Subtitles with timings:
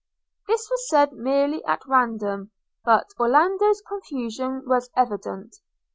[0.47, 2.49] This was said merely at random;
[2.83, 5.57] but Orlando's confusion was evident.